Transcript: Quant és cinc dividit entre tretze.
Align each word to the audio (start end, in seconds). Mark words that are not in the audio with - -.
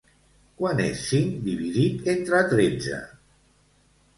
Quant 0.61 0.79
és 0.85 1.03
cinc 1.09 1.35
dividit 1.49 2.09
entre 2.15 2.41
tretze. 2.55 3.03